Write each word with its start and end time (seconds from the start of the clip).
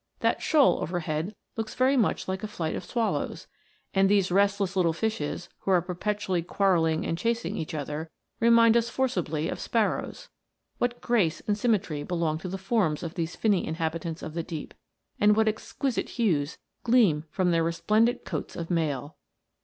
That 0.21 0.41
shoal 0.41 0.81
overhead 0.81 1.35
looks 1.55 1.75
very 1.75 1.95
like 1.95 2.41
a 2.43 2.47
flight 2.47 2.73
of 2.75 2.83
swallows; 2.83 3.45
and 3.93 4.09
these 4.09 4.31
restless 4.31 4.75
little 4.75 4.93
fishes, 4.93 5.47
who 5.59 5.69
are 5.69 5.79
perpetually 5.79 6.41
quarrelling 6.41 7.05
and 7.05 7.15
chasing 7.19 7.55
each 7.55 7.75
other, 7.75 8.09
remind 8.39 8.75
us 8.75 8.89
forcibly 8.89 9.47
of 9.47 9.59
sparrows. 9.59 10.29
What 10.79 11.01
grace 11.01 11.41
and 11.45 11.55
symmetry 11.55 12.01
belong 12.01 12.39
to 12.39 12.49
the 12.49 12.57
forms 12.57 13.03
of 13.03 13.13
these 13.13 13.35
finny 13.35 13.67
inhabitants 13.67 14.23
of 14.23 14.33
the 14.33 14.41
deep, 14.41 14.73
and 15.19 15.35
what 15.35 15.47
exquisite 15.47 16.09
hues 16.09 16.57
gleam 16.83 17.25
from 17.29 17.51
their 17.51 17.63
resplendent 17.63 18.25
coats 18.25 18.55
of 18.55 18.71
mail 18.71 19.17